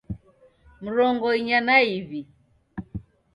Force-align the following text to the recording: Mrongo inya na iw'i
Mrongo 0.83 1.27
inya 1.39 1.59
na 1.67 1.77
iw'i 1.95 2.21